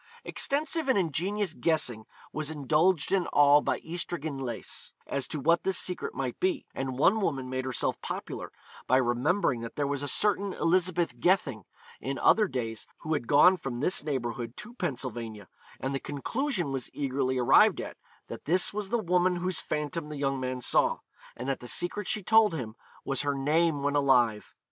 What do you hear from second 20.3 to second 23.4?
man saw, and that the secret she told him was her